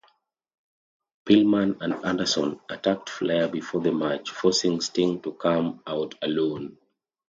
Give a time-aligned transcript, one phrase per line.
[1.27, 6.79] Pillman and Anderson attacked Flair before the match, forcing Sting to come out alone.